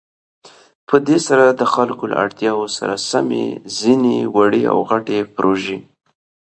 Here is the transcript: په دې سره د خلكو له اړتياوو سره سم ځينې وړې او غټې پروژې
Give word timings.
په 0.87 0.95
دې 1.07 1.17
سره 1.27 1.45
د 1.49 1.61
خلكو 1.73 2.03
له 2.11 2.15
اړتياوو 2.23 2.67
سره 2.77 2.93
سم 3.09 3.29
ځينې 3.79 4.17
وړې 4.35 4.63
او 4.71 4.77
غټې 4.89 5.19
پروژې 5.35 5.79